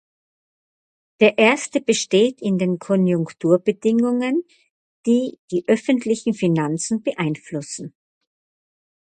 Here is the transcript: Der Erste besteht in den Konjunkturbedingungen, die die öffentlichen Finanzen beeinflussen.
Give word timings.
Der 1.19 1.37
Erste 1.37 1.79
besteht 1.79 2.41
in 2.41 2.57
den 2.57 2.79
Konjunkturbedingungen, 2.79 4.41
die 5.05 5.39
die 5.51 5.65
öffentlichen 5.67 6.33
Finanzen 6.33 7.03
beeinflussen. 7.03 7.93